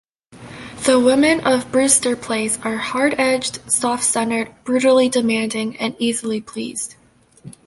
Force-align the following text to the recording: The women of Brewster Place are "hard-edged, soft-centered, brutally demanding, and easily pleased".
The 0.85 0.99
women 0.99 1.41
of 1.41 1.71
Brewster 1.71 2.15
Place 2.15 2.57
are 2.63 2.77
"hard-edged, 2.77 3.71
soft-centered, 3.71 4.51
brutally 4.63 5.09
demanding, 5.09 5.77
and 5.77 5.95
easily 5.99 6.41
pleased". 6.41 6.95